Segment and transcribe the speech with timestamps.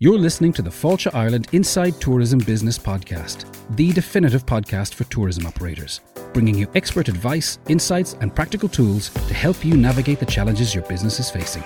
[0.00, 5.44] You're listening to the Fáilte Ireland Inside Tourism Business Podcast, the definitive podcast for tourism
[5.44, 10.72] operators, bringing you expert advice, insights, and practical tools to help you navigate the challenges
[10.72, 11.64] your business is facing.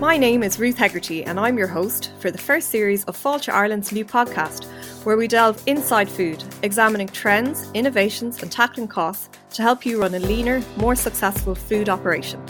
[0.00, 3.52] My name is Ruth Hegarty, and I'm your host for the first series of Fáilte
[3.52, 4.64] Ireland's new podcast,
[5.04, 10.14] where we delve inside food, examining trends, innovations, and tackling costs to help you run
[10.14, 12.44] a leaner, more successful food operation.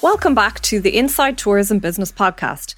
[0.00, 2.74] Welcome back to the Inside Tourism Business Podcast.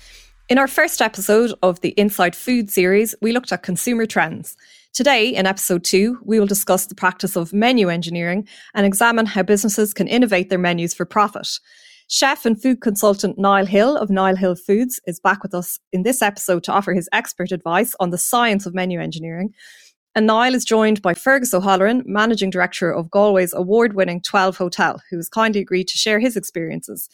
[0.49, 4.57] In our first episode of the Inside Food series, we looked at consumer trends.
[4.93, 9.45] Today, in episode two, we will discuss the practice of menu engineering and examine how
[9.45, 11.47] businesses can innovate their menus for profit.
[12.09, 16.03] Chef and food consultant Niall Hill of Niall Hill Foods is back with us in
[16.03, 19.55] this episode to offer his expert advice on the science of menu engineering.
[20.15, 25.01] And Niall is joined by Fergus O'Halloran, Managing Director of Galway's award winning 12 Hotel,
[25.09, 27.09] who has kindly agreed to share his experiences.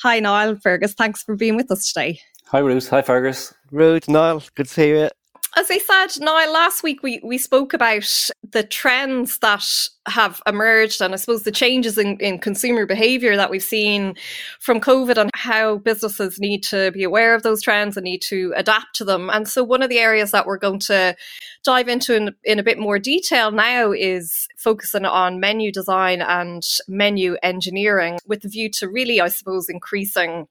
[0.00, 0.56] Hi, Niall.
[0.56, 2.18] Fergus, thanks for being with us today.
[2.46, 2.88] Hi, Ruth.
[2.88, 3.54] Hi, Fergus.
[3.70, 5.10] Ruth, Niall, good to see you
[5.56, 9.64] as I said, now last week we, we spoke about the trends that
[10.06, 14.14] have emerged and I suppose the changes in, in consumer behaviour that we've seen
[14.60, 18.52] from COVID and how businesses need to be aware of those trends and need to
[18.56, 19.28] adapt to them.
[19.28, 21.16] And so one of the areas that we're going to
[21.64, 26.64] dive into in, in a bit more detail now is focusing on menu design and
[26.86, 30.46] menu engineering with the view to really, I suppose, increasing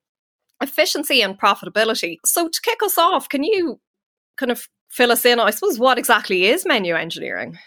[0.62, 2.18] efficiency and profitability.
[2.26, 3.80] So to kick us off, can you
[4.38, 7.58] kind of fill us in, I suppose, what exactly is menu engineering?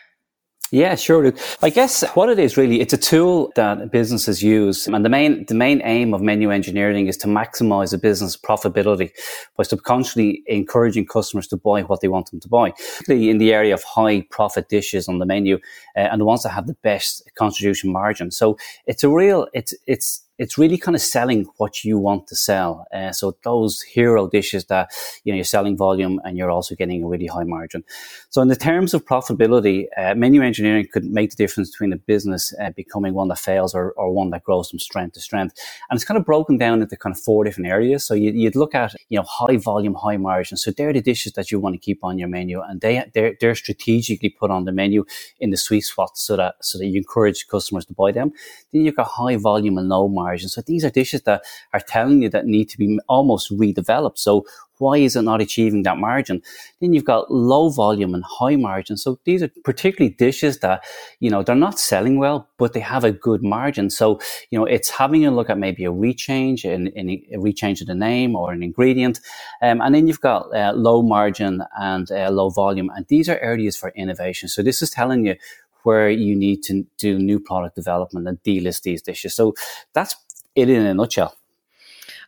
[0.72, 1.34] Yeah, sure.
[1.60, 4.86] I guess what it is really, it's a tool that businesses use.
[4.86, 9.10] And the main, the main aim of menu engineering is to maximize a business profitability
[9.54, 12.72] by subconsciously encouraging customers to buy what they want them to buy.
[13.06, 15.56] In the area of high profit dishes on the menu
[15.94, 18.30] uh, and the ones that have the best contribution margin.
[18.30, 18.56] So
[18.86, 22.84] it's a real, it's, it's, it's really kind of selling what you want to sell.
[22.92, 24.90] Uh, so those hero dishes that
[25.22, 27.84] you know you're selling volume and you're also getting a really high margin.
[28.30, 31.96] So in the terms of profitability, uh, menu engineering could make the difference between a
[31.96, 35.54] business uh, becoming one that fails or, or one that grows from strength to strength.
[35.88, 38.04] And it's kind of broken down into kind of four different areas.
[38.04, 40.56] So you, would look at you know high volume, high margin.
[40.56, 43.34] So they're the dishes that you want to keep on your menu, and they they're,
[43.40, 45.04] they're strategically put on the menu
[45.38, 48.32] in the sweet spot so that so that you encourage customers to buy them.
[48.72, 50.48] Then you've got high volume and low margin margin.
[50.48, 54.18] So these are dishes that are telling you that need to be almost redeveloped.
[54.18, 54.44] So
[54.78, 56.42] why is it not achieving that margin?
[56.80, 58.96] Then you've got low volume and high margin.
[58.96, 60.82] So these are particularly dishes that,
[61.20, 63.90] you know, they're not selling well, but they have a good margin.
[63.90, 64.18] So,
[64.50, 67.86] you know, it's having a look at maybe a rechange, in, in a rechange of
[67.86, 69.20] the name or an ingredient.
[69.60, 72.90] Um, and then you've got uh, low margin and uh, low volume.
[72.96, 74.48] And these are areas for innovation.
[74.48, 75.36] So this is telling you
[75.84, 79.34] where you need to do new product development and delist these dishes.
[79.34, 79.54] So
[79.92, 80.16] that's
[80.54, 81.36] it in a nutshell.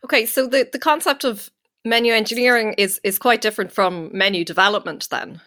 [0.03, 1.49] Okay, so the, the concept of
[1.83, 5.41] menu engineering is is quite different from menu development then.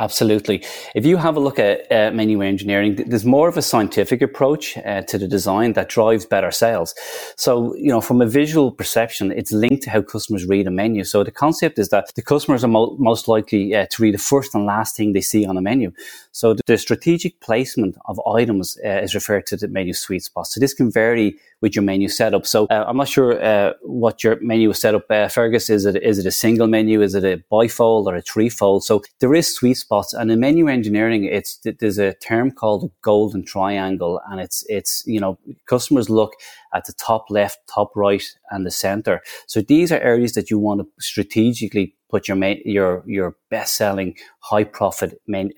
[0.00, 0.64] Absolutely.
[0.96, 4.76] If you have a look at uh, menu engineering, there's more of a scientific approach
[4.78, 6.96] uh, to the design that drives better sales.
[7.36, 11.04] So, you know, from a visual perception, it's linked to how customers read a menu.
[11.04, 14.18] So the concept is that the customers are mo- most likely uh, to read the
[14.18, 15.92] first and last thing they see on a menu.
[16.32, 20.48] So the strategic placement of items uh, is referred to the menu sweet spot.
[20.48, 22.46] So this can vary with your menu setup.
[22.46, 25.70] So uh, I'm not sure uh, what your menu is set up, Fergus.
[25.70, 27.00] Is it is it a single menu?
[27.00, 28.84] Is it a bifold or a threefold?
[28.84, 33.44] So there is sweet spots, and in menu engineering, it's there's a term called golden
[33.44, 36.32] triangle, and it's it's you know customers look
[36.72, 39.20] at the top left, top right, and the center.
[39.46, 44.16] So these are areas that you want to strategically put your your your best selling
[44.40, 45.10] high profit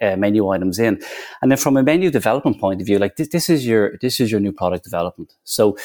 [0.02, 1.00] uh, menu items in.
[1.40, 4.20] And then from a menu development point of view like this, this is your this
[4.20, 5.34] is your new product development.
[5.44, 5.76] So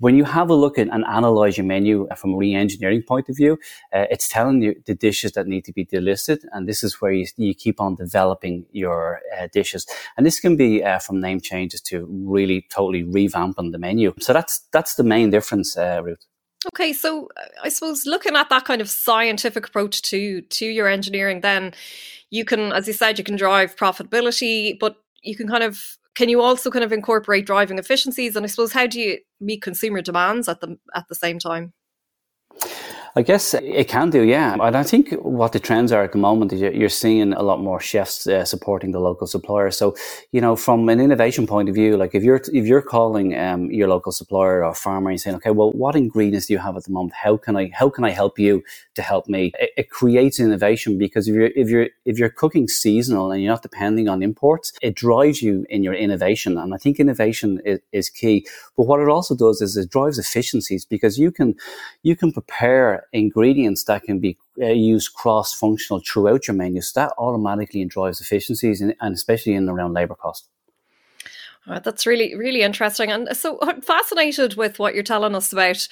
[0.00, 3.36] when you have a look at and analyze your menu from a re-engineering point of
[3.36, 3.58] view,
[3.92, 7.12] uh, it's telling you the dishes that need to be delisted, and this is where
[7.12, 9.86] you, you keep on developing your uh, dishes.
[10.16, 14.14] And this can be uh, from name changes to really totally revamping the menu.
[14.20, 16.24] So that's that's the main difference, uh, Ruth.
[16.74, 20.88] Okay, so uh, I suppose looking at that kind of scientific approach to to your
[20.88, 21.74] engineering, then
[22.30, 26.28] you can, as you said, you can drive profitability, but you can kind of can
[26.28, 28.34] you also kind of incorporate driving efficiencies?
[28.34, 31.72] And I suppose how do you meet consumer demands at the at the same time?
[33.16, 34.54] I guess it can do, yeah.
[34.60, 37.60] And I think what the trends are at the moment is you're seeing a lot
[37.60, 39.70] more chefs uh, supporting the local supplier.
[39.70, 39.96] So,
[40.32, 43.70] you know, from an innovation point of view, like if you're if you're calling um,
[43.70, 46.84] your local supplier or farmer and saying, okay, well, what ingredients do you have at
[46.84, 47.14] the moment?
[47.14, 48.62] How can I how can I help you
[48.94, 49.52] to help me?
[49.58, 53.52] It, it creates innovation because if you're if you're if you're cooking seasonal and you're
[53.52, 56.58] not depending on imports, it drives you in your innovation.
[56.58, 58.46] And I think innovation is, is key.
[58.76, 61.54] But what it also does is it drives efficiencies because you can
[62.02, 66.80] you can prepare ingredients that can be uh, used cross functional throughout your menu.
[66.80, 70.48] So that automatically drives efficiencies and, and especially in around labor cost.
[71.66, 73.10] Oh, that's really, really interesting.
[73.10, 75.86] And so I'm fascinated with what you're telling us about,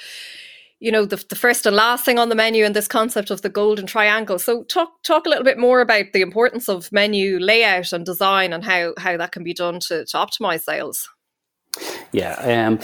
[0.81, 3.43] you know, the, the first and last thing on the menu and this concept of
[3.43, 4.38] the golden triangle.
[4.38, 8.52] So talk talk a little bit more about the importance of menu layout and design
[8.52, 11.09] and how, how that can be done to, to optimize sales.
[12.12, 12.79] Yeah, um,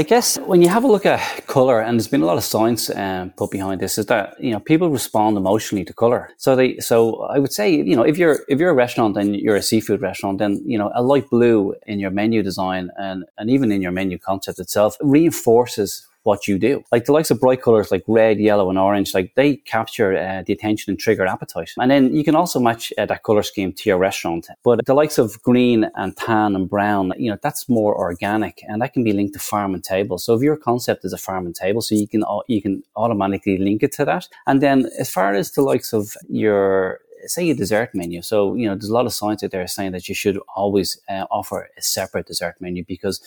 [0.00, 2.44] I guess when you have a look at color, and there's been a lot of
[2.44, 6.30] science um, put behind this, is that you know people respond emotionally to color.
[6.36, 9.34] So they, so I would say, you know, if you're if you're a restaurant and
[9.34, 13.24] you're a seafood restaurant, then you know a light blue in your menu design and
[13.38, 16.82] and even in your menu concept itself reinforces what you do.
[16.92, 20.42] Like the likes of bright colors like red, yellow, and orange, like they capture uh,
[20.46, 21.72] the attention and trigger appetite.
[21.78, 24.48] And then you can also match uh, that color scheme to your restaurant.
[24.62, 28.82] But the likes of green and tan and brown, you know, that's more organic and
[28.82, 30.18] that can be linked to farm and table.
[30.18, 33.58] So if your concept is a farm and table, so you can, you can automatically
[33.58, 34.28] link it to that.
[34.46, 38.22] And then as far as the likes of your say a dessert menu.
[38.22, 41.00] So, you know, there's a lot of science out there saying that you should always
[41.08, 43.20] uh, offer a separate dessert menu because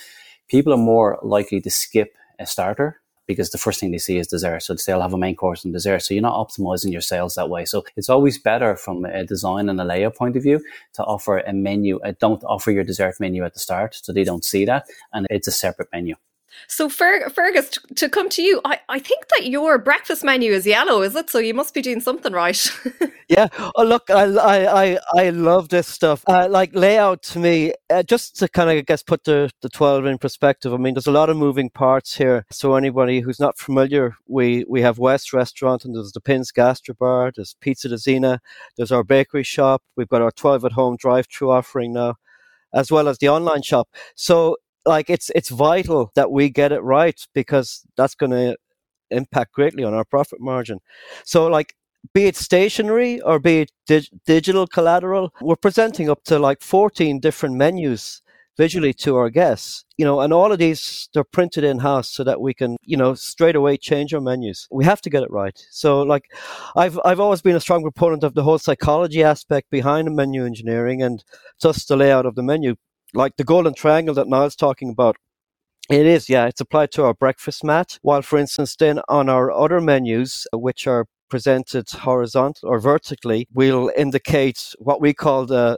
[0.47, 4.27] people are more likely to skip a starter because the first thing they see is
[4.27, 4.61] dessert.
[4.61, 6.01] So they'll have a main course and dessert.
[6.01, 7.65] So you're not optimizing your sales that way.
[7.65, 10.61] So it's always better from a design and a layout point of view
[10.93, 11.99] to offer a menu.
[12.01, 14.85] Uh, don't offer your dessert menu at the start so they don't see that.
[15.13, 16.15] And it's a separate menu.
[16.67, 20.51] So, Fer- Fergus, t- to come to you, I, I think that your breakfast menu
[20.51, 21.29] is yellow, is it?
[21.29, 22.69] So you must be doing something right.
[23.29, 23.47] yeah.
[23.75, 26.23] Oh, look, I, I, I, I love this stuff.
[26.27, 29.69] Uh, like layout to me, uh, just to kind of, I guess, put the, the
[29.69, 30.73] 12 in perspective.
[30.73, 32.45] I mean, there's a lot of moving parts here.
[32.51, 36.95] So anybody who's not familiar, we, we have West Restaurant and there's the Pins Gastro
[36.95, 38.39] Bar, there's Pizza de
[38.77, 39.83] there's our bakery shop.
[39.95, 42.15] We've got our 12 at home drive through offering now
[42.73, 43.89] as well as the online shop.
[44.15, 48.57] So like it's it's vital that we get it right because that's going to
[49.11, 50.79] impact greatly on our profit margin.
[51.25, 51.75] So like
[52.13, 57.19] be it stationery or be it dig- digital collateral, we're presenting up to like 14
[57.19, 58.21] different menus
[58.57, 62.23] visually to our guests, you know, and all of these they're printed in house so
[62.23, 64.67] that we can, you know, straight away change our menus.
[64.71, 65.57] We have to get it right.
[65.69, 66.25] So like
[66.75, 71.01] I've I've always been a strong proponent of the whole psychology aspect behind menu engineering
[71.01, 71.23] and
[71.61, 72.75] just the layout of the menu
[73.13, 75.17] like the golden triangle that Niall's talking about,
[75.89, 76.45] it is, yeah.
[76.45, 77.99] It's applied to our breakfast mat.
[78.01, 83.91] While, for instance, then on our other menus, which are presented horizontal or vertically, we'll
[83.97, 85.77] indicate what we call the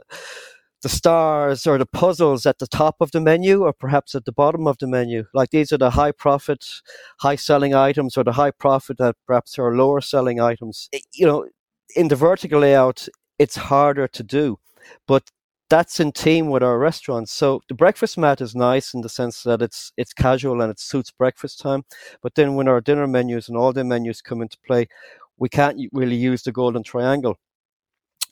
[0.82, 4.32] the stars or the puzzles at the top of the menu or perhaps at the
[4.32, 5.24] bottom of the menu.
[5.32, 6.62] Like these are the high profit,
[7.20, 10.90] high selling items or the high profit that perhaps are lower selling items.
[10.92, 11.48] Eh, you know,
[11.96, 13.08] in the vertical layout,
[13.38, 14.58] it's harder to do.
[15.08, 15.30] But
[15.74, 17.32] that's in team with our restaurants.
[17.32, 20.78] So the breakfast mat is nice in the sense that it's it's casual and it
[20.78, 21.82] suits breakfast time.
[22.22, 24.86] But then when our dinner menus and all the menus come into play,
[25.36, 27.38] we can't really use the golden triangle.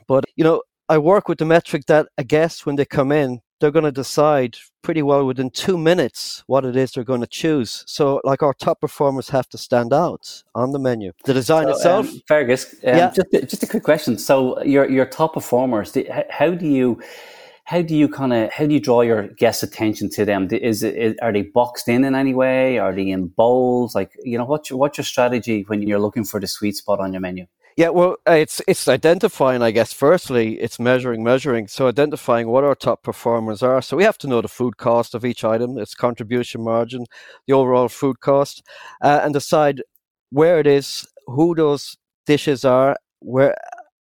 [0.07, 3.41] But you know, I work with the metric that a guest when they come in,
[3.63, 7.29] they're going to decide pretty well within two minutes what it is they're going to
[7.29, 7.85] choose.
[7.87, 11.13] So, like our top performers have to stand out on the menu.
[11.25, 12.75] The design so, itself, um, Fergus.
[12.85, 13.13] Um, yeah.
[13.13, 14.19] Just just a quick question.
[14.19, 15.97] So, your your top performers,
[16.29, 17.01] how do you?
[17.65, 20.49] How do you kind of how do you draw your guests' attention to them?
[20.51, 22.79] Is it are they boxed in in any way?
[22.79, 23.95] Are they in bowls?
[23.95, 26.99] Like you know, what's your, what's your strategy when you're looking for the sweet spot
[26.99, 27.47] on your menu?
[27.77, 29.93] Yeah, well, uh, it's it's identifying, I guess.
[29.93, 31.69] Firstly, it's measuring, measuring.
[31.69, 33.81] So identifying what our top performers are.
[33.83, 37.05] So we have to know the food cost of each item, its contribution margin,
[37.47, 38.63] the overall food cost,
[39.03, 39.83] uh, and decide
[40.31, 43.57] where it is, who those dishes are, where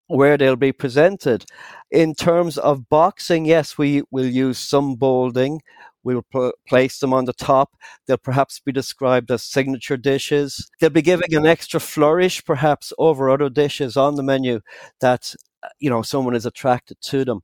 [0.09, 1.45] where they'll be presented.
[1.91, 5.61] In terms of boxing, yes, we will use some bolding.
[6.05, 7.77] We will pl- place them on the top.
[8.07, 10.71] They'll perhaps be described as signature dishes.
[10.81, 14.61] They'll be giving an extra flourish, perhaps, over other dishes on the menu
[15.01, 17.43] that uh, you know someone is attracted to them.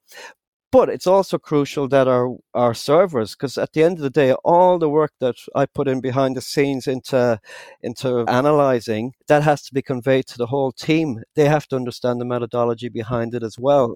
[0.71, 4.35] But it's also crucial that our, our servers, because at the end of the day,
[4.45, 7.41] all the work that I put in behind the scenes into,
[7.83, 11.23] into analyzing, that has to be conveyed to the whole team.
[11.37, 13.95] They have to understand the methodology behind it as well,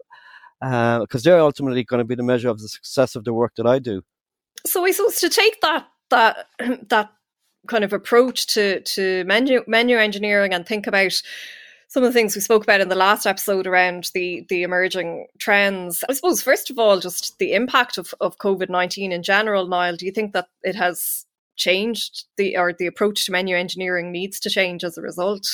[0.61, 3.53] because uh, they're ultimately going to be the measure of the success of the work
[3.57, 4.01] that I do.
[4.67, 6.47] So I suppose to take that that
[6.89, 7.11] that
[7.69, 11.21] kind of approach to to menu menu engineering and think about
[11.89, 15.27] some of the things we spoke about in the last episode around the the emerging
[15.39, 16.03] trends.
[16.09, 19.67] I suppose first of all, just the impact of, of COVID nineteen in general.
[19.69, 21.27] Niall, do you think that it has
[21.57, 25.47] changed the or the approach to menu engineering needs to change as a result?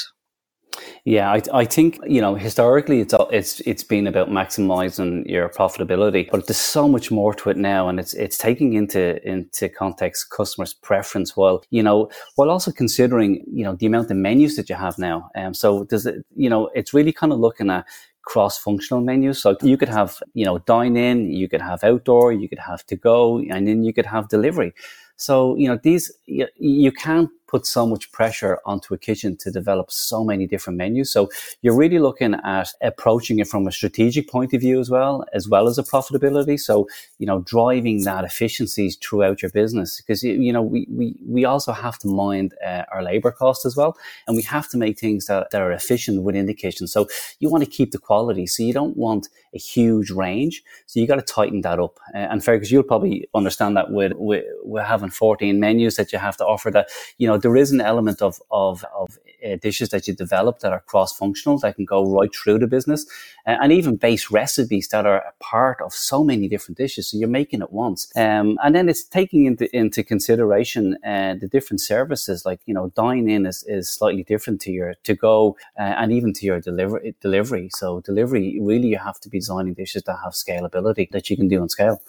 [1.04, 6.30] Yeah, I, I think you know historically it's it's it's been about maximizing your profitability,
[6.30, 10.30] but there's so much more to it now, and it's it's taking into into context
[10.30, 14.68] customers' preference while you know while also considering you know the amount of menus that
[14.68, 15.30] you have now.
[15.34, 17.86] Um, so does it you know it's really kind of looking at
[18.22, 19.40] cross-functional menus.
[19.40, 22.84] So you could have you know dine in, you could have outdoor, you could have
[22.86, 24.74] to go, and then you could have delivery.
[25.16, 29.50] So you know these you, you can't put so much pressure onto a kitchen to
[29.50, 31.10] develop so many different menus.
[31.10, 31.30] So
[31.62, 35.48] you're really looking at approaching it from a strategic point of view as well, as
[35.48, 36.60] well as a profitability.
[36.60, 36.86] So,
[37.18, 41.72] you know, driving that efficiencies throughout your business because, you know, we, we, we also
[41.72, 43.96] have to mind uh, our labor cost as well.
[44.26, 46.86] And we have to make things that, that are efficient within the kitchen.
[46.86, 47.08] So
[47.40, 48.46] you want to keep the quality.
[48.46, 50.62] So you don't want a huge range.
[50.86, 51.98] So you got to tighten that up.
[52.14, 56.12] Uh, and fair, because you'll probably understand that with, with, with having 14 menus that
[56.12, 59.56] you have to offer that, you know, there is an element of of, of uh,
[59.56, 63.06] dishes that you develop that are cross functional that can go right through the business,
[63.46, 67.08] uh, and even base recipes that are a part of so many different dishes.
[67.08, 71.48] So you're making it once, um, and then it's taking into into consideration uh, the
[71.48, 72.44] different services.
[72.44, 76.12] Like you know, dine in is, is slightly different to your to go, uh, and
[76.12, 77.68] even to your delivery delivery.
[77.72, 81.48] So delivery really you have to be designing dishes that have scalability that you can
[81.48, 82.02] do on scale.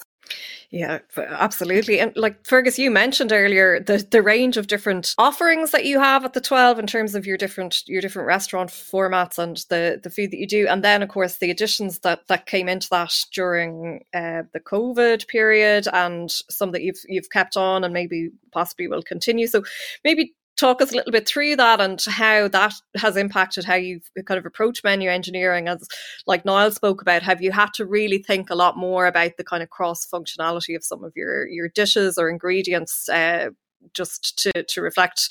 [0.71, 1.99] Yeah, absolutely.
[1.99, 6.23] And like Fergus, you mentioned earlier the the range of different offerings that you have
[6.23, 10.11] at the 12 in terms of your different your different restaurant formats and the the
[10.11, 10.67] food that you do.
[10.67, 15.27] And then of course the additions that that came into that during uh, the COVID
[15.27, 19.47] period and some that you've you've kept on and maybe possibly will continue.
[19.47, 19.63] So
[20.03, 24.09] maybe talk us a little bit through that and how that has impacted how you've
[24.25, 25.67] kind of approached menu engineering?
[25.67, 25.87] As
[26.27, 29.43] like Niall spoke about have you had to really think a lot more about the
[29.43, 33.49] kind of cross functionality of some of your your dishes or ingredients uh,
[33.93, 35.29] just to to reflect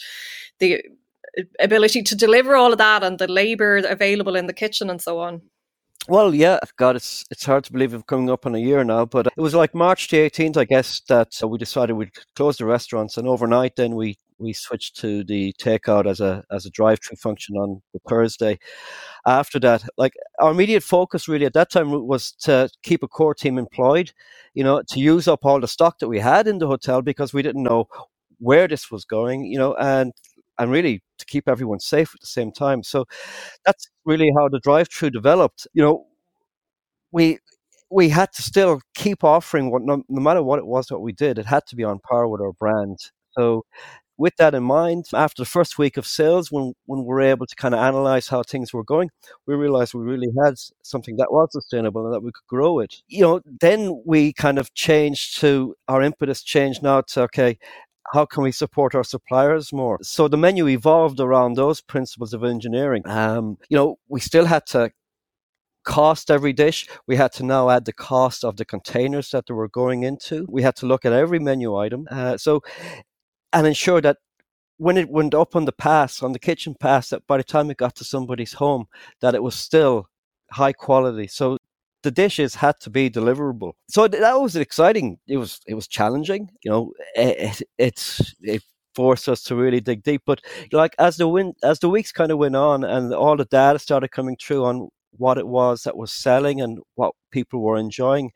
[0.58, 0.82] the
[1.60, 5.20] ability to deliver all of that and the labor available in the kitchen and so
[5.20, 5.42] on?
[6.08, 9.04] Well, yeah, God, it's it's hard to believe we're coming up on a year now,
[9.04, 12.64] but it was like March the 18th, I guess, that we decided we'd close the
[12.64, 17.16] restaurants, and overnight, then we we switched to the takeout as a as a drive-through
[17.16, 18.58] function on the Thursday.
[19.26, 23.34] After that, like our immediate focus really at that time was to keep a core
[23.34, 24.12] team employed,
[24.54, 27.32] you know, to use up all the stock that we had in the hotel because
[27.34, 27.88] we didn't know
[28.38, 30.12] where this was going, you know, and
[30.58, 32.82] and really to keep everyone safe at the same time.
[32.82, 33.06] So
[33.66, 35.66] that's really how the drive-through developed.
[35.74, 36.06] You know,
[37.12, 37.38] we
[37.90, 41.12] we had to still keep offering what no, no matter what it was that we
[41.12, 42.98] did, it had to be on par with our brand.
[43.32, 43.64] So
[44.18, 47.46] with that in mind, after the first week of sales, when, when we were able
[47.46, 49.10] to kind of analyze how things were going,
[49.46, 52.96] we realized we really had something that was sustainable and that we could grow it.
[53.06, 57.58] You know, then we kind of changed to our impetus changed now to, okay,
[58.12, 59.98] how can we support our suppliers more?
[60.02, 63.02] So the menu evolved around those principles of engineering.
[63.06, 64.90] Um, you know, we still had to
[65.84, 66.86] cost every dish.
[67.06, 70.46] We had to now add the cost of the containers that they were going into.
[70.48, 72.06] We had to look at every menu item.
[72.10, 72.62] Uh, so
[73.52, 74.18] and ensure that
[74.78, 77.70] when it went up on the pass, on the kitchen pass, that by the time
[77.70, 78.86] it got to somebody's home,
[79.20, 80.08] that it was still
[80.52, 81.26] high quality.
[81.26, 81.58] So
[82.02, 83.72] the dishes had to be deliverable.
[83.88, 85.18] So that was exciting.
[85.26, 86.50] It was it was challenging.
[86.62, 88.62] You know, eh, eh, it, it, it
[88.94, 90.22] forced us to really dig deep.
[90.24, 90.40] But
[90.72, 93.78] like as the win, as the weeks kind of went on, and all the data
[93.78, 98.30] started coming through on what it was that was selling and what people were enjoying,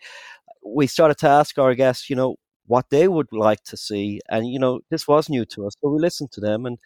[0.67, 2.37] we started to ask our guests, you know,
[2.73, 4.19] what they would like to see.
[4.31, 6.65] And, you know, this was new to us, so we listened to them.
[6.65, 6.79] And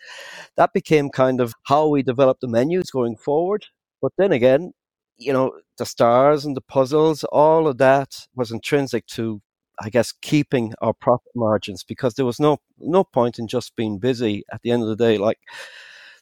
[0.57, 3.67] that became kind of how we developed the menus going forward.
[4.03, 4.73] But then again,
[5.17, 9.41] you know, the stars and the puzzles, all of that was intrinsic to,
[9.81, 14.01] I guess, keeping our profit margins because there was no no point in just being
[14.01, 15.19] busy at the end of the day.
[15.19, 15.39] Like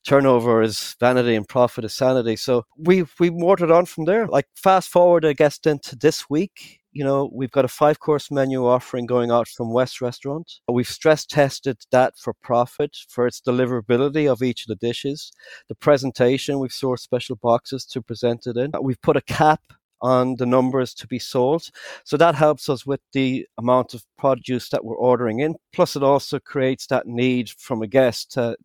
[0.06, 2.36] turnover is vanity and profit is sanity.
[2.36, 4.26] So we we mortared on from there.
[4.28, 8.30] Like fast forward, I guess, into this week you know, we've got a five course
[8.30, 10.60] menu offering going out from West Restaurant.
[10.68, 15.32] We've stress tested that for profit, for its deliverability of each of the dishes.
[15.68, 18.70] The presentation, we've sourced special boxes to present it in.
[18.80, 19.60] We've put a cap
[20.00, 21.68] on the numbers to be sold.
[22.04, 25.56] So that helps us with the amount of produce that we're ordering in.
[25.72, 28.56] Plus, it also creates that need from a guest to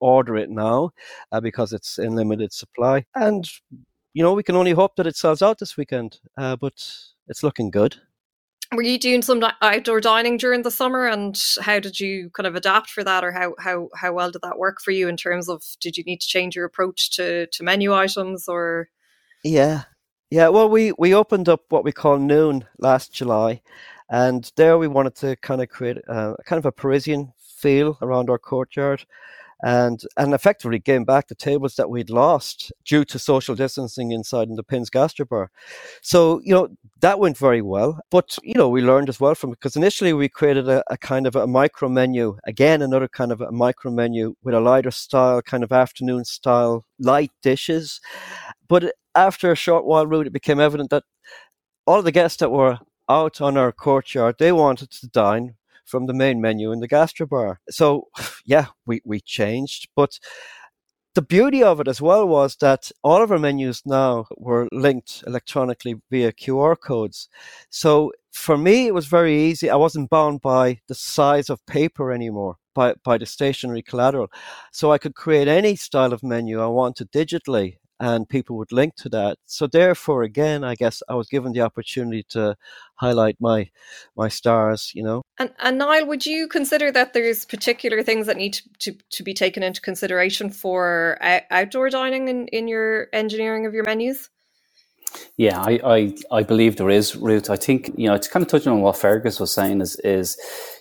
[0.00, 0.90] order it now
[1.32, 3.06] uh, because it's in limited supply.
[3.14, 3.48] And,
[4.12, 6.18] you know, we can only hope that it sells out this weekend.
[6.36, 7.96] Uh, but it's looking good.
[8.72, 12.54] were you doing some outdoor dining during the summer and how did you kind of
[12.54, 15.48] adapt for that or how how how well did that work for you in terms
[15.48, 18.88] of did you need to change your approach to to menu items or?
[19.44, 19.82] Yeah.
[20.30, 23.60] Yeah well we we opened up what we call noon last july
[24.08, 28.28] and there we wanted to kind of create a, kind of a parisian feel around
[28.30, 29.04] our courtyard
[29.64, 34.48] and and effectively gain back the tables that we'd lost due to social distancing inside
[34.48, 35.48] in the Pins Gastrobar.
[36.02, 36.68] So you know
[37.00, 40.12] that went very well, but you know we learned as well from it because initially
[40.12, 43.90] we created a, a, kind of a micro menu again, another kind of a micro
[43.90, 48.00] menu with a lighter style, kind of afternoon style light dishes.
[48.68, 51.04] But after a short while, Ruth, it became evident that
[51.86, 52.78] all the guests that were
[53.08, 55.54] out on our courtyard, they wanted to dine
[55.84, 57.56] from the main menu in the gastrobar.
[57.70, 58.08] So,
[58.44, 59.88] yeah, we, we changed.
[59.94, 60.18] But
[61.14, 65.22] the beauty of it as well was that all of our menus now were linked
[65.26, 67.28] electronically via QR codes.
[67.70, 69.70] So for me, it was very easy.
[69.70, 74.26] I wasn't bound by the size of paper anymore, by, by the stationery collateral.
[74.72, 78.96] So I could create any style of menu I wanted digitally and people would link
[78.96, 79.38] to that.
[79.46, 82.56] So therefore, again, I guess I was given the opportunity to
[82.96, 83.70] highlight my
[84.16, 85.22] my stars, you know.
[85.38, 89.22] And and Niall, would you consider that there's particular things that need to, to, to
[89.22, 91.18] be taken into consideration for
[91.50, 94.30] outdoor dining in, in your engineering of your menus?
[95.36, 97.50] Yeah, I, I, I believe there is, Ruth.
[97.50, 100.36] I think, you know, it's kind of touching on what Fergus was saying is, is,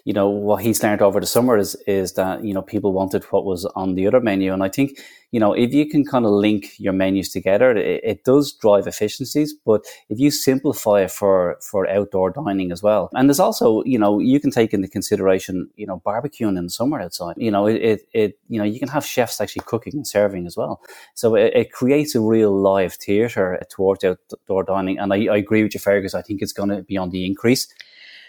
[0.05, 3.23] you know, what he's learned over the summer is, is that, you know, people wanted
[3.25, 4.51] what was on the other menu.
[4.51, 4.99] And I think,
[5.31, 8.85] you know, if you can kind of link your menus together, it, it, does drive
[8.85, 9.53] efficiencies.
[9.65, 13.97] But if you simplify it for, for outdoor dining as well, and there's also, you
[13.97, 17.35] know, you can take into consideration, you know, barbecuing in the summer outside.
[17.37, 20.45] You know, it, it, it you know, you can have chefs actually cooking and serving
[20.45, 20.81] as well.
[21.13, 24.99] So it, it creates a real live theatre towards outdoor dining.
[24.99, 26.13] And I, I agree with you, Fergus.
[26.13, 27.73] I think it's going to be on the increase.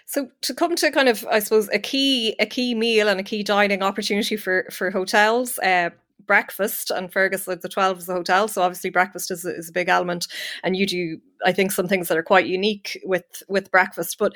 [0.06, 3.24] So to come to kind of, I suppose, a key a key meal and a
[3.24, 5.58] key dining opportunity for for hotels.
[5.58, 5.90] Uh,
[6.26, 9.72] breakfast and Fergus like the 12 is the hotel so obviously breakfast is, is a
[9.72, 10.26] big element
[10.62, 14.32] and you do I think some things that are quite unique with with breakfast but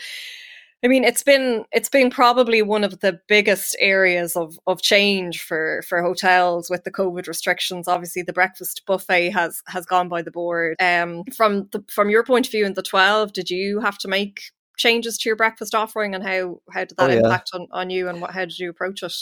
[0.85, 5.43] I mean, it's been it's been probably one of the biggest areas of, of change
[5.43, 7.89] for, for hotels with the COVID restrictions.
[7.89, 10.77] Obviously, the breakfast buffet has has gone by the board.
[10.81, 14.09] Um, from the from your point of view in the twelve, did you have to
[14.09, 17.19] make changes to your breakfast offering, and how how did that oh, yeah.
[17.21, 19.15] impact on, on you, and what how did you approach it?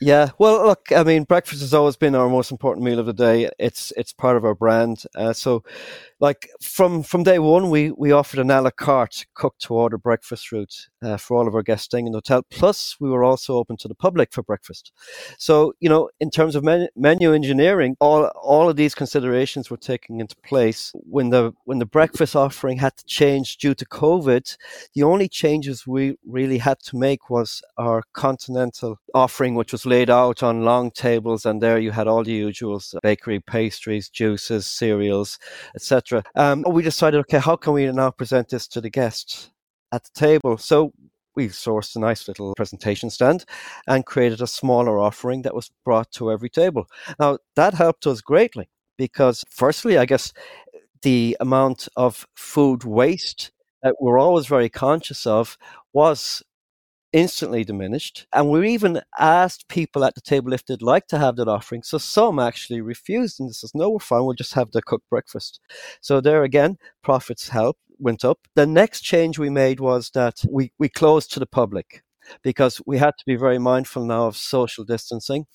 [0.00, 3.12] Yeah, well, look, I mean, breakfast has always been our most important meal of the
[3.12, 3.50] day.
[3.58, 5.04] It's it's part of our brand.
[5.14, 5.62] Uh, so,
[6.20, 9.96] like from from day one, we we offered an a la carte cooked to order
[9.96, 12.42] breakfast route uh, for all of our guests staying in the hotel.
[12.50, 14.92] Plus, we were also open to the public for breakfast.
[15.38, 19.78] So, you know, in terms of menu, menu engineering, all all of these considerations were
[19.78, 24.56] taken into place when the when the breakfast offering had to change due to COVID.
[24.94, 30.10] The only changes we really had to make was our continental offering, which was laid
[30.10, 35.38] out on long tables, and there you had all the usuals: bakery, pastries, juices, cereals,
[35.74, 36.09] etc.
[36.34, 39.50] Um, we decided, okay, how can we now present this to the guests
[39.92, 40.58] at the table?
[40.58, 40.92] So
[41.36, 43.44] we sourced a nice little presentation stand
[43.86, 46.86] and created a smaller offering that was brought to every table.
[47.18, 48.68] Now that helped us greatly
[48.98, 50.32] because, firstly, I guess
[51.02, 55.56] the amount of food waste that we're always very conscious of
[55.92, 56.42] was
[57.12, 58.26] instantly diminished.
[58.32, 61.82] And we even asked people at the table if they'd like to have that offering.
[61.82, 64.24] So some actually refused and says, no, we're fine.
[64.24, 65.60] We'll just have the cooked breakfast.
[66.00, 68.38] So there again, profits help went up.
[68.54, 72.02] The next change we made was that we, we closed to the public
[72.42, 75.46] because we had to be very mindful now of social distancing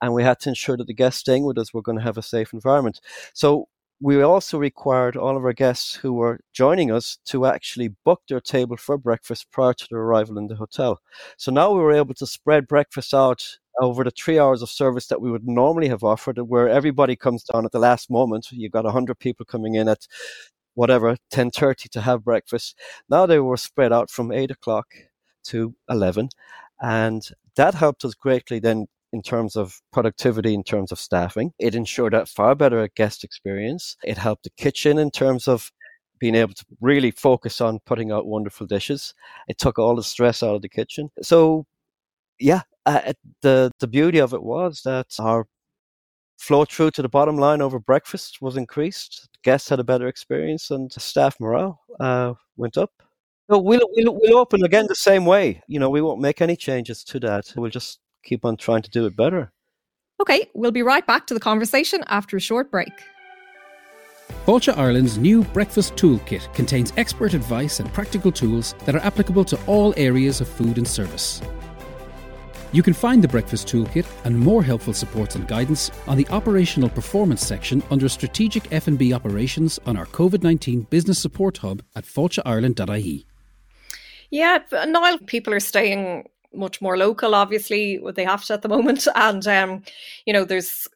[0.00, 2.18] and we had to ensure that the guests staying with us were going to have
[2.18, 3.00] a safe environment.
[3.34, 3.68] So
[4.04, 8.38] we also required all of our guests who were joining us to actually book their
[8.38, 11.00] table for breakfast prior to their arrival in the hotel.
[11.38, 13.42] So now we were able to spread breakfast out
[13.80, 17.44] over the three hours of service that we would normally have offered, where everybody comes
[17.44, 18.48] down at the last moment.
[18.50, 20.06] You've got 100 people coming in at
[20.74, 22.78] whatever 10.30 to have breakfast.
[23.08, 24.88] Now they were spread out from 8 o'clock
[25.44, 26.28] to 11.
[26.82, 28.84] And that helped us greatly then
[29.14, 31.52] in terms of productivity, in terms of staffing.
[31.58, 33.96] It ensured a far better guest experience.
[34.04, 35.70] It helped the kitchen in terms of
[36.18, 39.14] being able to really focus on putting out wonderful dishes.
[39.48, 41.10] It took all the stress out of the kitchen.
[41.22, 41.66] So,
[42.40, 45.46] yeah, uh, the the beauty of it was that our
[46.38, 49.28] flow through to the bottom line over breakfast was increased.
[49.44, 52.90] Guests had a better experience, and staff morale uh, went up.
[53.50, 55.62] So we'll, we'll we'll open again the same way.
[55.68, 57.52] You know, we won't make any changes to that.
[57.56, 59.52] We'll just keep on trying to do it better.
[60.20, 62.92] Okay, we'll be right back to the conversation after a short break.
[64.46, 69.58] Fáilte Ireland's new Breakfast Toolkit contains expert advice and practical tools that are applicable to
[69.66, 71.40] all areas of food and service.
[72.72, 76.88] You can find the Breakfast Toolkit and more helpful supports and guidance on the Operational
[76.88, 83.26] Performance section under Strategic F&B Operations on our COVID-19 Business Support Hub at fáilteireland.ie.
[84.30, 88.68] Yeah, Niall, people are staying much more local, obviously, what they have to at the
[88.68, 89.06] moment.
[89.14, 89.82] And, um,
[90.26, 90.88] you know, there's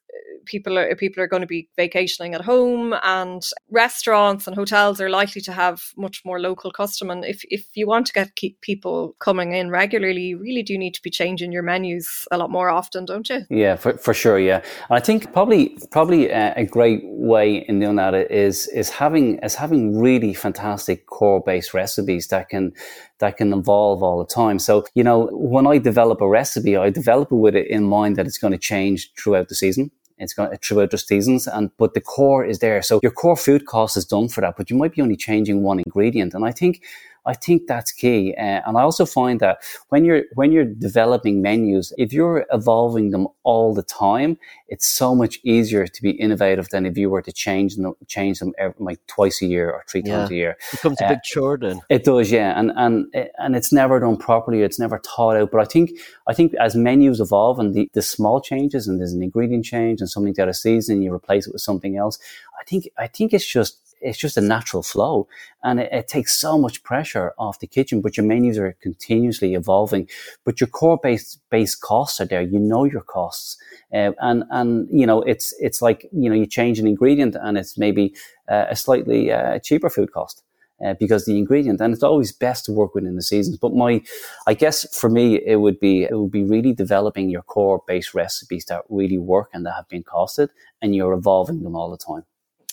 [0.49, 5.11] people are people are going to be vacationing at home and restaurants and hotels are
[5.11, 8.61] likely to have much more local custom and if, if you want to get keep
[8.61, 12.51] people coming in regularly you really do need to be changing your menus a lot
[12.51, 16.65] more often don't you yeah for, for sure yeah i think probably probably a, a
[16.65, 22.29] great way in doing that is is having is having really fantastic core based recipes
[22.29, 22.73] that can
[23.19, 24.59] that can evolve all the time.
[24.59, 28.17] So, you know, when I develop a recipe, I develop it with it in mind
[28.17, 29.91] that it's going to change throughout the season.
[30.19, 32.83] It's going throughout the seasons, and but the core is there.
[32.83, 35.63] So your core food cost is done for that, but you might be only changing
[35.63, 36.35] one ingredient.
[36.35, 36.83] And I think
[37.29, 38.35] I think that's key.
[38.39, 39.59] Uh, and I also find that
[39.91, 44.39] when you're when you're developing menus, if you're evolving them all the time,
[44.69, 48.39] it's so much easier to be innovative than if you were to change them change
[48.39, 50.57] them every, like twice a year or three times a year.
[50.73, 51.83] It becomes a uh, big chore then.
[51.91, 52.59] It does, yeah.
[52.59, 54.63] And and and it's never done properly.
[54.63, 55.51] It's never thought out.
[55.51, 55.91] But I think
[56.27, 60.01] I think as menus evolve and the, the small changes and there's an ingredient change
[60.01, 62.19] and something out of season, you replace it with something else.
[62.59, 65.29] I think I think it's just it's just a natural flow
[65.63, 69.55] and it, it, takes so much pressure off the kitchen but your menus are continuously
[69.55, 70.09] evolving.
[70.45, 72.43] But your core base base costs are there.
[72.43, 73.57] You know your costs.
[73.93, 77.59] Uh, and and you know it's it's like you know you change an ingredient and
[77.59, 78.15] it's maybe
[78.49, 80.43] uh, a slightly uh, cheaper food cost
[80.85, 83.57] uh, because the ingredient and it's always best to work within the seasons.
[83.59, 84.03] But my
[84.47, 88.15] i guess for me it would be it would be really developing your core base
[88.15, 90.49] recipes that really work and that have been costed
[90.83, 92.25] and you're evolving them all the time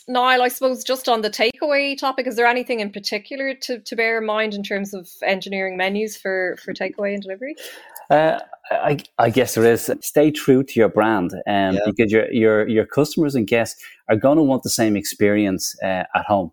[0.08, 3.96] Niall, I suppose just on the takeaway topic, is there anything in particular to, to
[3.96, 7.56] bear in mind in terms of engineering menus for, for takeaway and delivery?
[8.10, 8.40] Uh,
[8.70, 9.90] I, I, guess there is.
[10.02, 11.80] Stay true to your brand, um, yeah.
[11.86, 16.04] because your your your customers and guests are going to want the same experience uh,
[16.14, 16.52] at home.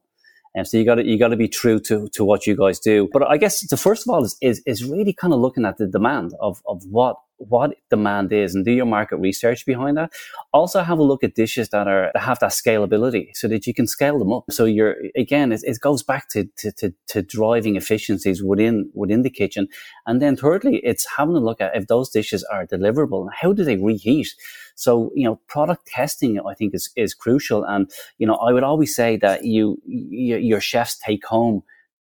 [0.55, 2.79] And so you got to you got to be true to to what you guys
[2.79, 3.09] do.
[3.13, 5.79] But I guess the first of all is is, is really kind of looking at
[5.79, 7.17] the demand of of what
[7.49, 10.13] what demand is and do your market research behind that.
[10.53, 13.87] Also have a look at dishes that are have that scalability so that you can
[13.87, 14.45] scale them up.
[14.51, 19.23] So you're again, it, it goes back to, to, to, to, driving efficiencies within within
[19.23, 19.69] the kitchen.
[20.07, 23.53] And then thirdly, it's having a look at if those dishes are deliverable and how
[23.53, 24.35] do they reheat.
[24.75, 27.65] So, you know, product testing, I think is, is crucial.
[27.65, 31.63] And, you know, I would always say that you, you your chefs take home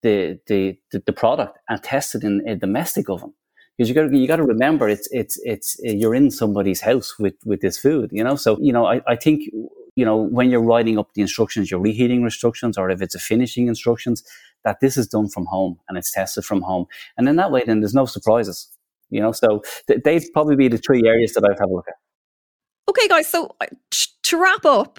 [0.02, 3.32] the, the, the, product and test it in a domestic oven
[3.76, 7.34] because you got you got to remember it's it's it's you're in somebody's house with
[7.44, 8.36] with this food, you know.
[8.36, 9.42] So you know, I, I think
[9.94, 13.18] you know when you're writing up the instructions, your reheating instructions, or if it's a
[13.18, 14.22] finishing instructions,
[14.64, 16.86] that this is done from home and it's tested from home,
[17.16, 18.68] and in that way, then there's no surprises,
[19.10, 19.32] you know.
[19.32, 21.94] So th- they'd probably be the three areas that I'd have a look at.
[22.88, 23.28] Okay, guys.
[23.28, 23.66] So uh,
[24.22, 24.98] to wrap up,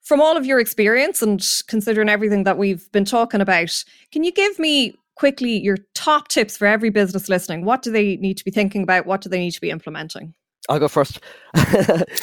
[0.00, 4.32] from all of your experience and considering everything that we've been talking about, can you
[4.32, 7.66] give me quickly your top tips for every business listening.
[7.66, 9.04] What do they need to be thinking about?
[9.04, 10.32] What do they need to be implementing?
[10.68, 11.20] I'll go first.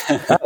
[0.10, 0.38] Uh,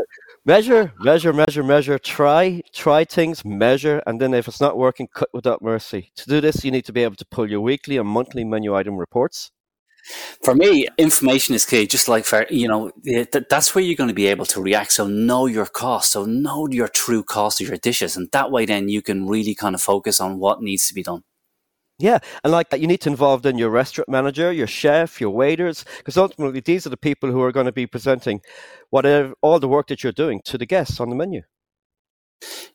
[0.43, 1.97] measure, measure, measure, measure.
[1.99, 6.11] Try, try things, measure, and then if it's not working, cut without mercy.
[6.15, 8.75] To do this, you need to be able to pull your weekly and monthly menu
[8.75, 9.51] item reports.
[10.43, 11.85] For me, information is key.
[11.85, 12.91] Just like for you know,
[13.49, 14.91] that's where you're going to be able to react.
[14.93, 16.11] So know your cost.
[16.11, 19.55] So know your true cost of your dishes, and that way, then you can really
[19.55, 21.23] kind of focus on what needs to be done.
[22.01, 25.29] Yeah, and like that, you need to involve then your restaurant manager, your chef, your
[25.29, 28.41] waiters, because ultimately these are the people who are going to be presenting
[28.89, 31.43] whatever all the work that you're doing to the guests on the menu.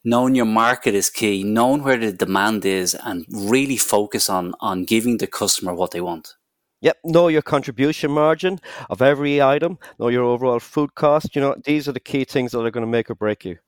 [0.05, 4.85] Knowing your market is key, knowing where the demand is, and really focus on on
[4.85, 6.35] giving the customer what they want.
[6.83, 11.35] Yep, know your contribution margin of every item, know your overall food cost.
[11.35, 13.59] You know, these are the key things that are going to make or break you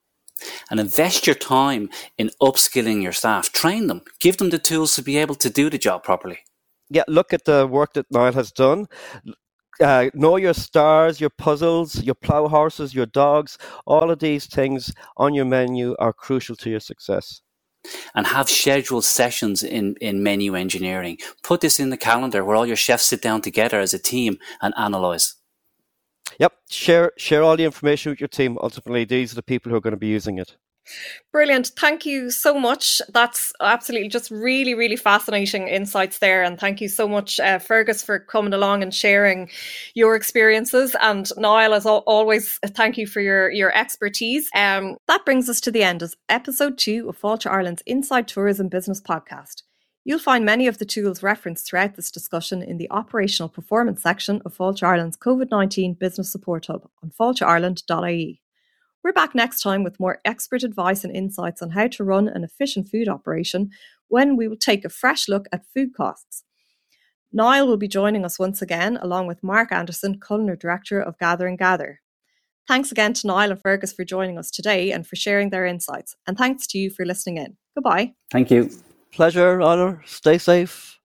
[0.71, 3.53] and invest your time in upskilling your staff.
[3.53, 6.41] Train them, give them the tools to be able to do the job properly.
[6.91, 8.87] Yeah, look at the work that Niall has done.
[9.81, 13.59] Uh, know your stars, your puzzles, your plow horses, your dogs.
[13.87, 17.43] All of these things on your menu are crucial to your success.
[18.15, 21.19] And have scheduled sessions in, in menu engineering.
[21.45, 24.39] Put this in the calendar where all your chefs sit down together as a team
[24.61, 25.37] and analyze.
[26.39, 26.53] Yep.
[26.71, 28.59] Share share all the information with your team.
[28.63, 30.57] Ultimately, these are the people who are going to be using it.
[31.33, 31.73] Brilliant.
[31.79, 33.03] Thank you so much.
[33.13, 36.43] That's absolutely just really, really fascinating insights there.
[36.43, 39.51] And thank you so much, uh, Fergus, for coming along and sharing
[39.95, 40.97] your experiences.
[41.01, 44.49] And Niall, as always, thank you for your, your expertise.
[44.55, 48.69] Um, that brings us to the end of episode two of Fáilte Ireland's Inside Tourism
[48.69, 49.63] Business podcast.
[50.09, 54.41] You'll find many of the tools referenced throughout this discussion in the operational performance section
[54.47, 58.41] of Fáilte Ireland's COVID 19 Business Support Hub on fáilteireland.ie.
[59.05, 62.43] We're back next time with more expert advice and insights on how to run an
[62.43, 63.69] efficient food operation
[64.09, 66.43] when we will take a fresh look at food costs.
[67.31, 71.47] Niall will be joining us once again, along with Mark Anderson, Culinary Director of Gather
[71.47, 72.01] and Gather.
[72.67, 76.17] Thanks again to Niall and Fergus for joining us today and for sharing their insights.
[76.27, 77.59] And thanks to you for listening in.
[77.77, 78.15] Goodbye.
[78.33, 78.71] Thank you.
[79.13, 80.03] Pleasure, honour.
[80.07, 80.99] Stay safe.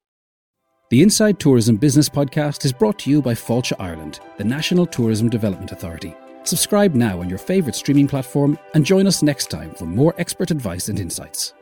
[0.89, 5.29] The Inside Tourism Business Podcast is brought to you by Fáilte Ireland, the National Tourism
[5.29, 6.13] Development Authority.
[6.43, 10.51] Subscribe now on your favourite streaming platform and join us next time for more expert
[10.51, 11.53] advice and insights.